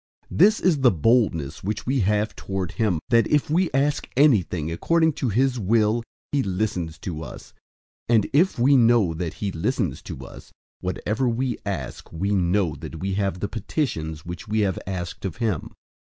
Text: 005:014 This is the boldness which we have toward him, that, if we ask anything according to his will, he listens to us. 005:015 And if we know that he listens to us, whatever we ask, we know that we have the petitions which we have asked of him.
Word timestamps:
005:014 0.31 0.37
This 0.39 0.59
is 0.59 0.77
the 0.79 0.89
boldness 0.91 1.63
which 1.63 1.85
we 1.85 1.99
have 1.99 2.35
toward 2.35 2.71
him, 2.71 2.99
that, 3.09 3.27
if 3.27 3.51
we 3.51 3.69
ask 3.71 4.09
anything 4.17 4.71
according 4.71 5.13
to 5.13 5.29
his 5.29 5.59
will, 5.59 6.01
he 6.31 6.41
listens 6.41 6.97
to 6.97 7.21
us. 7.21 7.53
005:015 8.09 8.15
And 8.15 8.27
if 8.33 8.57
we 8.57 8.75
know 8.75 9.13
that 9.13 9.35
he 9.35 9.51
listens 9.51 10.01
to 10.01 10.25
us, 10.25 10.51
whatever 10.79 11.29
we 11.29 11.59
ask, 11.67 12.11
we 12.11 12.31
know 12.33 12.73
that 12.79 12.99
we 12.99 13.13
have 13.13 13.41
the 13.41 13.47
petitions 13.47 14.25
which 14.25 14.47
we 14.47 14.61
have 14.61 14.79
asked 14.87 15.23
of 15.23 15.35
him. 15.37 15.69